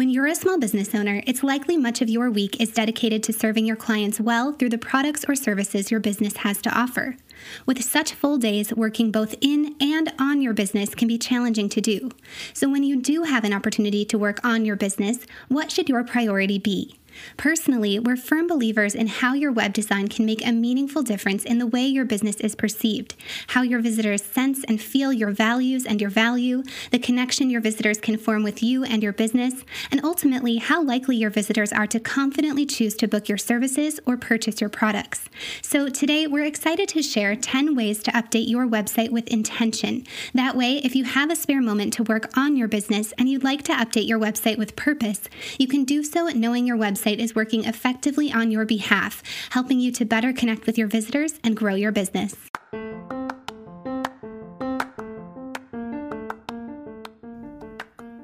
When 0.00 0.08
you're 0.08 0.28
a 0.28 0.34
small 0.34 0.58
business 0.58 0.94
owner, 0.94 1.22
it's 1.26 1.42
likely 1.42 1.76
much 1.76 2.00
of 2.00 2.08
your 2.08 2.30
week 2.30 2.58
is 2.58 2.72
dedicated 2.72 3.22
to 3.24 3.34
serving 3.34 3.66
your 3.66 3.76
clients 3.76 4.18
well 4.18 4.54
through 4.54 4.70
the 4.70 4.78
products 4.78 5.26
or 5.28 5.34
services 5.34 5.90
your 5.90 6.00
business 6.00 6.38
has 6.38 6.62
to 6.62 6.70
offer. 6.70 7.18
With 7.66 7.82
such 7.82 8.12
full 8.14 8.38
days, 8.38 8.74
working 8.74 9.10
both 9.10 9.34
in 9.40 9.76
and 9.80 10.12
on 10.18 10.42
your 10.42 10.52
business 10.52 10.94
can 10.94 11.08
be 11.08 11.18
challenging 11.18 11.68
to 11.70 11.80
do. 11.80 12.10
So, 12.52 12.68
when 12.68 12.82
you 12.82 13.00
do 13.00 13.24
have 13.24 13.44
an 13.44 13.52
opportunity 13.52 14.04
to 14.06 14.18
work 14.18 14.44
on 14.44 14.64
your 14.64 14.76
business, 14.76 15.18
what 15.48 15.70
should 15.70 15.88
your 15.88 16.04
priority 16.04 16.58
be? 16.58 17.00
Personally, 17.36 17.98
we're 17.98 18.16
firm 18.16 18.46
believers 18.46 18.94
in 18.94 19.06
how 19.06 19.34
your 19.34 19.52
web 19.52 19.72
design 19.72 20.08
can 20.08 20.26
make 20.26 20.46
a 20.46 20.52
meaningful 20.52 21.02
difference 21.02 21.44
in 21.44 21.58
the 21.58 21.66
way 21.66 21.84
your 21.84 22.04
business 22.04 22.36
is 22.36 22.54
perceived, 22.54 23.14
how 23.48 23.62
your 23.62 23.80
visitors 23.80 24.22
sense 24.22 24.64
and 24.64 24.80
feel 24.80 25.12
your 25.12 25.30
values 25.30 25.86
and 25.86 26.00
your 26.00 26.10
value, 26.10 26.62
the 26.90 26.98
connection 26.98 27.50
your 27.50 27.60
visitors 27.60 28.00
can 28.00 28.16
form 28.16 28.42
with 28.42 28.62
you 28.62 28.84
and 28.84 29.02
your 29.02 29.12
business, 29.12 29.64
and 29.90 30.02
ultimately 30.04 30.58
how 30.58 30.82
likely 30.82 31.16
your 31.16 31.30
visitors 31.30 31.72
are 31.72 31.86
to 31.86 32.00
confidently 32.00 32.66
choose 32.66 32.94
to 32.94 33.08
book 33.08 33.28
your 33.28 33.38
services 33.38 34.00
or 34.06 34.16
purchase 34.16 34.60
your 34.60 34.70
products. 34.70 35.28
So, 35.62 35.88
today 35.88 36.26
we're 36.26 36.44
excited 36.44 36.88
to 36.90 37.02
share 37.02 37.29
10 37.34 37.74
ways 37.74 38.02
to 38.04 38.10
update 38.12 38.48
your 38.48 38.66
website 38.66 39.10
with 39.10 39.26
intention. 39.28 40.06
That 40.32 40.56
way, 40.56 40.78
if 40.78 40.94
you 40.94 41.04
have 41.04 41.30
a 41.30 41.36
spare 41.36 41.60
moment 41.60 41.92
to 41.94 42.02
work 42.04 42.30
on 42.36 42.56
your 42.56 42.68
business 42.68 43.12
and 43.18 43.28
you'd 43.28 43.44
like 43.44 43.62
to 43.64 43.72
update 43.72 44.06
your 44.06 44.18
website 44.18 44.58
with 44.58 44.76
purpose, 44.76 45.28
you 45.58 45.66
can 45.66 45.84
do 45.84 46.02
so 46.02 46.28
knowing 46.28 46.66
your 46.66 46.76
website 46.76 46.90
website 46.90 47.18
is 47.18 47.34
working 47.34 47.64
effectively 47.64 48.32
on 48.32 48.50
your 48.50 48.64
behalf, 48.64 49.22
helping 49.50 49.80
you 49.80 49.92
to 49.92 50.04
better 50.04 50.32
connect 50.32 50.66
with 50.66 50.76
your 50.76 50.88
visitors 50.88 51.34
and 51.44 51.56
grow 51.56 51.74
your 51.74 51.92
business. 51.92 52.36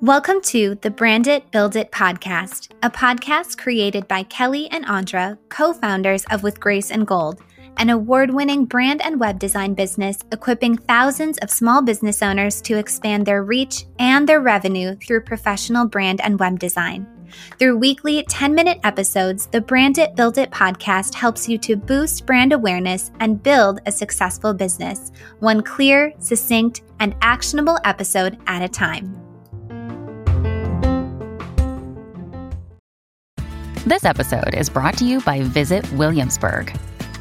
Welcome 0.00 0.40
to 0.42 0.74
the 0.82 0.90
Brand 0.90 1.28
It, 1.28 1.50
Build 1.52 1.76
It 1.76 1.92
podcast, 1.92 2.72
a 2.82 2.90
podcast 2.90 3.56
created 3.56 4.08
by 4.08 4.24
Kelly 4.24 4.68
and 4.68 4.84
Andra, 4.86 5.38
co 5.48 5.72
founders 5.72 6.24
of 6.28 6.42
With 6.42 6.58
Grace 6.58 6.90
and 6.90 7.06
Gold, 7.06 7.40
an 7.76 7.90
award 7.90 8.32
winning 8.32 8.64
brand 8.64 9.02
and 9.02 9.18
web 9.18 9.38
design 9.38 9.74
business 9.74 10.18
equipping 10.30 10.76
thousands 10.76 11.38
of 11.38 11.50
small 11.50 11.82
business 11.82 12.22
owners 12.22 12.60
to 12.62 12.78
expand 12.78 13.26
their 13.26 13.42
reach 13.42 13.86
and 13.98 14.28
their 14.28 14.40
revenue 14.40 14.96
through 14.96 15.22
professional 15.22 15.86
brand 15.86 16.20
and 16.20 16.38
web 16.38 16.58
design. 16.58 17.06
Through 17.58 17.78
weekly 17.78 18.24
10 18.28 18.54
minute 18.54 18.78
episodes, 18.84 19.46
the 19.46 19.60
Brand 19.60 19.98
It 19.98 20.14
Build 20.14 20.38
It 20.38 20.50
podcast 20.50 21.14
helps 21.14 21.48
you 21.48 21.58
to 21.58 21.76
boost 21.76 22.26
brand 22.26 22.52
awareness 22.52 23.10
and 23.20 23.42
build 23.42 23.80
a 23.86 23.92
successful 23.92 24.52
business, 24.52 25.10
one 25.40 25.62
clear, 25.62 26.12
succinct, 26.18 26.82
and 27.00 27.14
actionable 27.22 27.78
episode 27.84 28.38
at 28.46 28.62
a 28.62 28.68
time. 28.68 29.18
This 33.84 34.04
episode 34.04 34.54
is 34.54 34.70
brought 34.70 34.96
to 34.98 35.04
you 35.04 35.20
by 35.22 35.42
Visit 35.42 35.90
Williamsburg. 35.94 36.72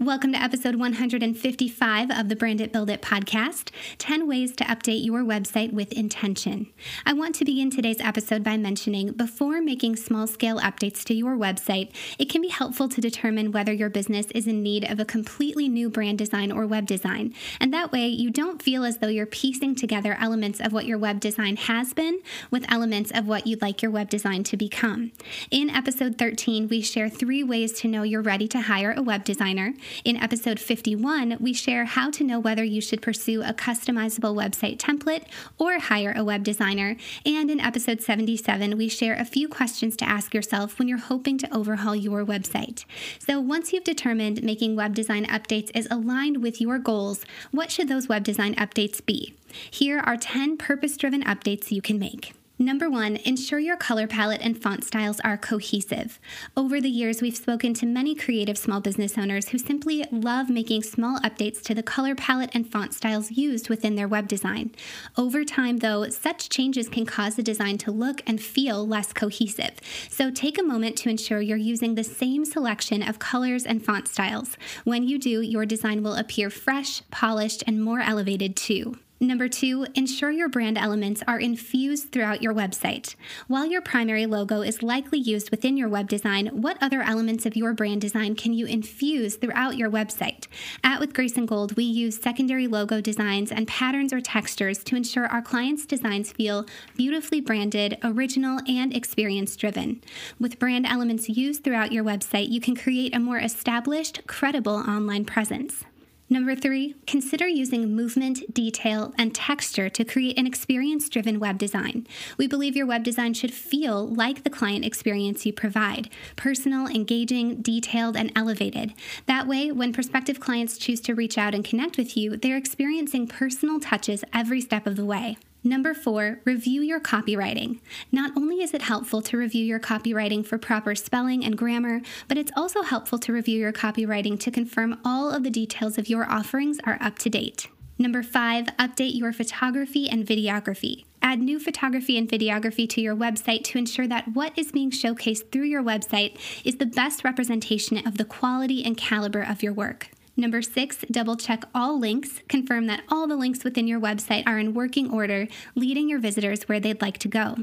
Welcome 0.00 0.32
to 0.32 0.42
episode 0.42 0.76
155 0.76 2.10
of 2.10 2.30
the 2.30 2.34
Brand 2.34 2.62
It 2.62 2.72
Build 2.72 2.88
It 2.88 3.02
podcast 3.02 3.68
10 3.98 4.26
ways 4.26 4.56
to 4.56 4.64
update 4.64 5.04
your 5.04 5.22
website 5.22 5.74
with 5.74 5.92
intention. 5.92 6.68
I 7.04 7.12
want 7.12 7.34
to 7.34 7.44
begin 7.44 7.68
today's 7.68 8.00
episode 8.00 8.42
by 8.42 8.56
mentioning 8.56 9.12
before 9.12 9.60
making 9.60 9.96
small 9.96 10.26
scale 10.26 10.58
updates 10.58 11.04
to 11.04 11.14
your 11.14 11.36
website, 11.36 11.94
it 12.18 12.30
can 12.30 12.40
be 12.40 12.48
helpful 12.48 12.88
to 12.88 13.00
determine 13.02 13.52
whether 13.52 13.74
your 13.74 13.90
business 13.90 14.28
is 14.34 14.46
in 14.46 14.62
need 14.62 14.90
of 14.90 15.00
a 15.00 15.04
completely 15.04 15.68
new 15.68 15.90
brand 15.90 16.16
design 16.16 16.50
or 16.50 16.66
web 16.66 16.86
design. 16.86 17.34
And 17.60 17.70
that 17.74 17.92
way, 17.92 18.06
you 18.06 18.30
don't 18.30 18.62
feel 18.62 18.86
as 18.86 18.98
though 18.98 19.08
you're 19.08 19.26
piecing 19.26 19.74
together 19.74 20.16
elements 20.18 20.60
of 20.60 20.72
what 20.72 20.86
your 20.86 20.96
web 20.96 21.20
design 21.20 21.56
has 21.56 21.92
been 21.92 22.20
with 22.50 22.64
elements 22.72 23.10
of 23.10 23.28
what 23.28 23.46
you'd 23.46 23.60
like 23.60 23.82
your 23.82 23.90
web 23.90 24.08
design 24.08 24.44
to 24.44 24.56
become. 24.56 25.12
In 25.50 25.68
episode 25.68 26.16
13, 26.16 26.68
we 26.68 26.80
share 26.80 27.10
three 27.10 27.44
ways 27.44 27.74
to 27.80 27.88
know 27.88 28.02
you're 28.02 28.22
ready 28.22 28.48
to 28.48 28.62
hire 28.62 28.94
a 28.96 29.02
web 29.02 29.24
designer. 29.24 29.74
In 30.04 30.16
episode 30.16 30.58
51, 30.58 31.36
we 31.40 31.52
share 31.52 31.84
how 31.84 32.10
to 32.10 32.24
know 32.24 32.40
whether 32.40 32.64
you 32.64 32.80
should 32.80 33.02
pursue 33.02 33.42
a 33.42 33.52
customizable 33.52 34.34
website 34.34 34.78
template 34.78 35.24
or 35.58 35.78
hire 35.78 36.12
a 36.16 36.24
web 36.24 36.44
designer. 36.44 36.96
And 37.24 37.50
in 37.50 37.60
episode 37.60 38.02
77, 38.02 38.76
we 38.76 38.88
share 38.88 39.14
a 39.14 39.24
few 39.24 39.48
questions 39.48 39.96
to 39.96 40.08
ask 40.08 40.34
yourself 40.34 40.78
when 40.78 40.88
you're 40.88 40.98
hoping 40.98 41.38
to 41.38 41.54
overhaul 41.54 41.96
your 41.96 42.24
website. 42.24 42.84
So 43.18 43.40
once 43.40 43.72
you've 43.72 43.84
determined 43.84 44.42
making 44.42 44.76
web 44.76 44.94
design 44.94 45.26
updates 45.26 45.70
is 45.74 45.88
aligned 45.90 46.42
with 46.42 46.60
your 46.60 46.78
goals, 46.78 47.24
what 47.50 47.70
should 47.70 47.88
those 47.88 48.08
web 48.08 48.24
design 48.24 48.54
updates 48.56 49.04
be? 49.04 49.34
Here 49.70 49.98
are 50.00 50.16
10 50.16 50.56
purpose 50.56 50.96
driven 50.96 51.22
updates 51.24 51.70
you 51.70 51.82
can 51.82 51.98
make. 51.98 52.32
Number 52.62 52.90
one, 52.90 53.16
ensure 53.16 53.58
your 53.58 53.78
color 53.78 54.06
palette 54.06 54.42
and 54.42 54.62
font 54.62 54.84
styles 54.84 55.18
are 55.20 55.38
cohesive. 55.38 56.20
Over 56.54 56.78
the 56.78 56.90
years, 56.90 57.22
we've 57.22 57.34
spoken 57.34 57.72
to 57.72 57.86
many 57.86 58.14
creative 58.14 58.58
small 58.58 58.82
business 58.82 59.16
owners 59.16 59.48
who 59.48 59.56
simply 59.56 60.04
love 60.12 60.50
making 60.50 60.82
small 60.82 61.18
updates 61.20 61.62
to 61.62 61.74
the 61.74 61.82
color 61.82 62.14
palette 62.14 62.50
and 62.52 62.70
font 62.70 62.92
styles 62.92 63.30
used 63.30 63.70
within 63.70 63.94
their 63.94 64.06
web 64.06 64.28
design. 64.28 64.74
Over 65.16 65.42
time, 65.42 65.78
though, 65.78 66.10
such 66.10 66.50
changes 66.50 66.90
can 66.90 67.06
cause 67.06 67.34
the 67.34 67.42
design 67.42 67.78
to 67.78 67.90
look 67.90 68.20
and 68.26 68.42
feel 68.42 68.86
less 68.86 69.14
cohesive. 69.14 69.80
So 70.10 70.30
take 70.30 70.58
a 70.58 70.62
moment 70.62 70.96
to 70.98 71.08
ensure 71.08 71.40
you're 71.40 71.56
using 71.56 71.94
the 71.94 72.04
same 72.04 72.44
selection 72.44 73.02
of 73.02 73.18
colors 73.18 73.64
and 73.64 73.82
font 73.82 74.06
styles. 74.06 74.58
When 74.84 75.08
you 75.08 75.18
do, 75.18 75.40
your 75.40 75.64
design 75.64 76.02
will 76.02 76.14
appear 76.14 76.50
fresh, 76.50 77.00
polished, 77.10 77.64
and 77.66 77.82
more 77.82 78.00
elevated 78.00 78.54
too. 78.54 78.98
Number 79.22 79.48
two, 79.48 79.86
ensure 79.94 80.30
your 80.30 80.48
brand 80.48 80.78
elements 80.78 81.22
are 81.28 81.38
infused 81.38 82.10
throughout 82.10 82.40
your 82.40 82.54
website. 82.54 83.16
While 83.48 83.66
your 83.66 83.82
primary 83.82 84.24
logo 84.24 84.62
is 84.62 84.82
likely 84.82 85.18
used 85.18 85.50
within 85.50 85.76
your 85.76 85.90
web 85.90 86.08
design, 86.08 86.46
what 86.46 86.78
other 86.80 87.02
elements 87.02 87.44
of 87.44 87.54
your 87.54 87.74
brand 87.74 88.00
design 88.00 88.34
can 88.34 88.54
you 88.54 88.64
infuse 88.64 89.36
throughout 89.36 89.76
your 89.76 89.90
website? 89.90 90.46
At 90.82 91.00
With 91.00 91.12
Grace 91.12 91.36
and 91.36 91.46
Gold, 91.46 91.76
we 91.76 91.84
use 91.84 92.18
secondary 92.18 92.66
logo 92.66 93.02
designs 93.02 93.52
and 93.52 93.68
patterns 93.68 94.14
or 94.14 94.22
textures 94.22 94.82
to 94.84 94.96
ensure 94.96 95.26
our 95.26 95.42
clients' 95.42 95.84
designs 95.84 96.32
feel 96.32 96.64
beautifully 96.96 97.42
branded, 97.42 97.98
original, 98.02 98.60
and 98.66 98.96
experience 98.96 99.54
driven. 99.54 100.00
With 100.38 100.58
brand 100.58 100.86
elements 100.86 101.28
used 101.28 101.62
throughout 101.62 101.92
your 101.92 102.04
website, 102.04 102.48
you 102.48 102.60
can 102.62 102.74
create 102.74 103.14
a 103.14 103.20
more 103.20 103.38
established, 103.38 104.26
credible 104.26 104.76
online 104.76 105.26
presence. 105.26 105.84
Number 106.32 106.54
three, 106.54 106.94
consider 107.08 107.48
using 107.48 107.92
movement, 107.96 108.54
detail, 108.54 109.12
and 109.18 109.34
texture 109.34 109.88
to 109.88 110.04
create 110.04 110.38
an 110.38 110.46
experience 110.46 111.08
driven 111.08 111.40
web 111.40 111.58
design. 111.58 112.06
We 112.38 112.46
believe 112.46 112.76
your 112.76 112.86
web 112.86 113.02
design 113.02 113.34
should 113.34 113.52
feel 113.52 114.06
like 114.06 114.44
the 114.44 114.48
client 114.48 114.84
experience 114.84 115.44
you 115.44 115.52
provide 115.52 116.08
personal, 116.36 116.86
engaging, 116.86 117.62
detailed, 117.62 118.16
and 118.16 118.30
elevated. 118.36 118.94
That 119.26 119.48
way, 119.48 119.72
when 119.72 119.92
prospective 119.92 120.38
clients 120.38 120.78
choose 120.78 121.00
to 121.00 121.16
reach 121.16 121.36
out 121.36 121.52
and 121.52 121.64
connect 121.64 121.98
with 121.98 122.16
you, 122.16 122.36
they're 122.36 122.56
experiencing 122.56 123.26
personal 123.26 123.80
touches 123.80 124.22
every 124.32 124.60
step 124.60 124.86
of 124.86 124.94
the 124.94 125.04
way. 125.04 125.36
Number 125.62 125.92
four, 125.92 126.40
review 126.46 126.80
your 126.80 127.00
copywriting. 127.00 127.80
Not 128.10 128.32
only 128.34 128.62
is 128.62 128.72
it 128.72 128.80
helpful 128.82 129.20
to 129.22 129.36
review 129.36 129.62
your 129.62 129.78
copywriting 129.78 130.44
for 130.44 130.56
proper 130.56 130.94
spelling 130.94 131.44
and 131.44 131.56
grammar, 131.58 132.00
but 132.28 132.38
it's 132.38 132.52
also 132.56 132.82
helpful 132.82 133.18
to 133.18 133.32
review 133.32 133.58
your 133.58 133.72
copywriting 133.72 134.40
to 134.40 134.50
confirm 134.50 134.98
all 135.04 135.30
of 135.30 135.42
the 135.42 135.50
details 135.50 135.98
of 135.98 136.08
your 136.08 136.24
offerings 136.30 136.78
are 136.84 136.96
up 137.02 137.18
to 137.18 137.28
date. 137.28 137.68
Number 137.98 138.22
five, 138.22 138.66
update 138.78 139.18
your 139.18 139.34
photography 139.34 140.08
and 140.08 140.26
videography. 140.26 141.04
Add 141.20 141.40
new 141.40 141.58
photography 141.58 142.16
and 142.16 142.26
videography 142.26 142.88
to 142.88 143.02
your 143.02 143.14
website 143.14 143.62
to 143.64 143.78
ensure 143.78 144.08
that 144.08 144.28
what 144.32 144.56
is 144.56 144.72
being 144.72 144.90
showcased 144.90 145.52
through 145.52 145.64
your 145.64 145.82
website 145.82 146.38
is 146.64 146.76
the 146.76 146.86
best 146.86 147.22
representation 147.22 147.98
of 148.06 148.16
the 148.16 148.24
quality 148.24 148.82
and 148.82 148.96
caliber 148.96 149.42
of 149.42 149.62
your 149.62 149.74
work. 149.74 150.08
Number 150.36 150.62
six, 150.62 151.04
double 151.10 151.36
check 151.36 151.64
all 151.74 151.98
links. 151.98 152.40
Confirm 152.48 152.86
that 152.86 153.02
all 153.08 153.26
the 153.26 153.36
links 153.36 153.64
within 153.64 153.86
your 153.86 154.00
website 154.00 154.46
are 154.46 154.58
in 154.58 154.74
working 154.74 155.10
order, 155.10 155.48
leading 155.74 156.08
your 156.08 156.18
visitors 156.18 156.62
where 156.62 156.80
they'd 156.80 157.02
like 157.02 157.18
to 157.18 157.28
go. 157.28 157.56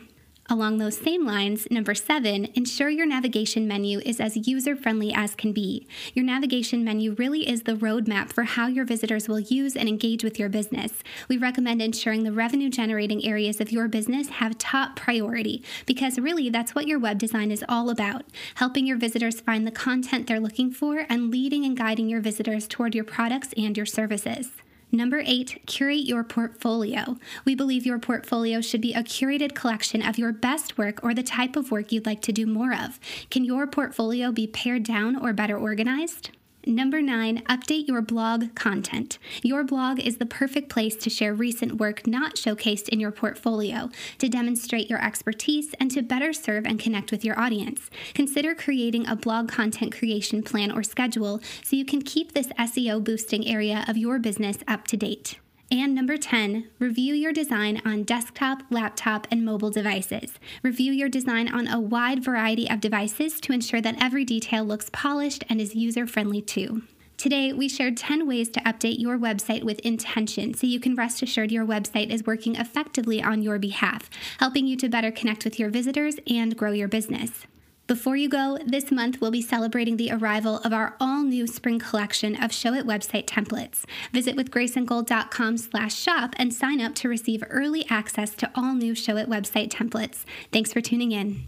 Along 0.49 0.77
those 0.77 0.97
same 0.97 1.25
lines, 1.25 1.67
number 1.69 1.93
seven, 1.93 2.45
ensure 2.53 2.87
your 2.87 3.05
navigation 3.05 3.67
menu 3.67 3.99
is 4.05 4.21
as 4.21 4.47
user 4.47 4.77
friendly 4.77 5.13
as 5.13 5.35
can 5.35 5.51
be. 5.51 5.85
Your 6.13 6.23
navigation 6.23 6.85
menu 6.85 7.15
really 7.15 7.49
is 7.49 7.63
the 7.63 7.73
roadmap 7.73 8.31
for 8.31 8.43
how 8.43 8.67
your 8.67 8.85
visitors 8.85 9.27
will 9.27 9.41
use 9.41 9.75
and 9.75 9.89
engage 9.89 10.23
with 10.23 10.39
your 10.39 10.47
business. 10.47 10.93
We 11.27 11.35
recommend 11.35 11.81
ensuring 11.81 12.23
the 12.23 12.31
revenue 12.31 12.69
generating 12.69 13.25
areas 13.25 13.59
of 13.59 13.73
your 13.73 13.89
business 13.89 14.29
have 14.29 14.57
top 14.57 14.95
priority 14.95 15.63
because 15.85 16.17
really 16.17 16.49
that's 16.49 16.73
what 16.73 16.87
your 16.87 16.99
web 16.99 17.17
design 17.17 17.51
is 17.51 17.65
all 17.67 17.89
about 17.89 18.23
helping 18.55 18.87
your 18.87 18.97
visitors 18.97 19.41
find 19.41 19.67
the 19.67 19.71
content 19.71 20.27
they're 20.27 20.39
looking 20.39 20.71
for 20.71 21.05
and 21.09 21.29
leading 21.29 21.65
and 21.65 21.75
guiding 21.75 22.07
your 22.07 22.21
visitors 22.21 22.67
toward 22.69 22.95
your 22.95 23.03
products 23.03 23.49
and 23.57 23.75
your 23.75 23.85
services. 23.85 24.51
Number 24.91 25.21
eight, 25.25 25.61
curate 25.65 26.05
your 26.05 26.23
portfolio. 26.23 27.17
We 27.43 27.55
believe 27.55 27.85
your 27.85 27.99
portfolio 27.99 28.61
should 28.61 28.79
be 28.79 28.93
a 28.93 29.03
curated 29.03 29.53
collection 29.53 30.01
of 30.01 30.17
your 30.17 30.31
best 30.31 30.77
work 30.77 31.03
or 31.03 31.13
the 31.13 31.23
type 31.23 31.57
of 31.57 31.71
work 31.71 31.91
you'd 31.91 32.05
like 32.05 32.21
to 32.21 32.31
do 32.31 32.45
more 32.45 32.73
of. 32.73 32.99
Can 33.29 33.43
your 33.43 33.67
portfolio 33.67 34.31
be 34.31 34.47
pared 34.47 34.83
down 34.83 35.17
or 35.17 35.33
better 35.33 35.57
organized? 35.57 36.31
Number 36.67 37.01
nine, 37.01 37.43
update 37.43 37.87
your 37.87 38.01
blog 38.01 38.53
content. 38.53 39.19
Your 39.41 39.63
blog 39.63 40.01
is 40.01 40.17
the 40.17 40.25
perfect 40.25 40.67
place 40.67 40.97
to 40.97 41.09
share 41.09 41.33
recent 41.33 41.77
work 41.77 42.05
not 42.05 42.35
showcased 42.35 42.89
in 42.89 42.99
your 42.99 43.11
portfolio, 43.11 43.89
to 44.17 44.27
demonstrate 44.27 44.89
your 44.89 45.01
expertise, 45.01 45.73
and 45.79 45.89
to 45.91 46.01
better 46.01 46.33
serve 46.33 46.65
and 46.65 46.77
connect 46.77 47.09
with 47.09 47.23
your 47.23 47.39
audience. 47.39 47.89
Consider 48.13 48.53
creating 48.53 49.07
a 49.07 49.15
blog 49.15 49.47
content 49.47 49.97
creation 49.97 50.43
plan 50.43 50.69
or 50.69 50.83
schedule 50.83 51.39
so 51.63 51.77
you 51.77 51.85
can 51.85 52.01
keep 52.01 52.33
this 52.33 52.47
SEO 52.47 53.01
boosting 53.01 53.47
area 53.47 53.85
of 53.87 53.95
your 53.95 54.19
business 54.19 54.57
up 54.67 54.85
to 54.87 54.97
date. 54.97 55.39
And 55.69 55.93
number 55.93 56.15
10, 56.15 56.69
review 56.79 57.13
your 57.13 57.33
design 57.33 57.81
on 57.83 58.03
desktop, 58.03 58.63
laptop, 58.69 59.27
and 59.29 59.43
mobile 59.43 59.69
devices. 59.69 60.39
Review 60.63 60.93
your 60.93 61.09
design 61.09 61.49
on 61.49 61.67
a 61.67 61.77
wide 61.77 62.23
variety 62.23 62.69
of 62.69 62.79
devices 62.79 63.41
to 63.41 63.51
ensure 63.51 63.81
that 63.81 64.01
every 64.01 64.23
detail 64.23 64.63
looks 64.63 64.89
polished 64.93 65.43
and 65.49 65.59
is 65.59 65.75
user 65.75 66.07
friendly 66.07 66.41
too. 66.41 66.83
Today, 67.17 67.51
we 67.51 67.67
shared 67.67 67.97
10 67.97 68.25
ways 68.25 68.47
to 68.49 68.61
update 68.61 68.99
your 68.99 69.17
website 69.17 69.63
with 69.63 69.79
intention 69.79 70.53
so 70.53 70.67
you 70.67 70.79
can 70.79 70.95
rest 70.95 71.21
assured 71.21 71.51
your 71.51 71.65
website 71.65 72.11
is 72.11 72.25
working 72.25 72.55
effectively 72.55 73.21
on 73.21 73.41
your 73.41 73.59
behalf, 73.59 74.09
helping 74.39 74.67
you 74.67 74.77
to 74.77 74.87
better 74.87 75.11
connect 75.11 75.43
with 75.43 75.59
your 75.59 75.69
visitors 75.69 76.15
and 76.27 76.55
grow 76.55 76.71
your 76.71 76.87
business. 76.87 77.45
Before 77.87 78.17
you 78.17 78.27
go, 78.27 78.57
this 78.65 78.91
month 78.91 79.21
we'll 79.21 79.31
be 79.31 79.41
celebrating 79.41 79.95
the 79.95 80.11
arrival 80.11 80.57
of 80.57 80.73
our 80.73 80.97
all-new 80.99 81.47
spring 81.47 81.79
collection 81.79 82.35
of 82.35 82.51
Showit 82.51 82.83
website 82.83 83.25
templates. 83.25 83.85
Visit 84.11 84.35
withgraceandgold.com 84.35 85.57
slash 85.57 85.95
shop 85.95 86.35
and 86.37 86.53
sign 86.53 86.81
up 86.81 86.95
to 86.95 87.07
receive 87.07 87.45
early 87.49 87.85
access 87.89 88.31
to 88.35 88.51
all 88.55 88.73
new 88.73 88.93
Showit 88.93 89.27
website 89.27 89.69
templates. 89.69 90.25
Thanks 90.51 90.73
for 90.73 90.81
tuning 90.81 91.13
in. 91.13 91.47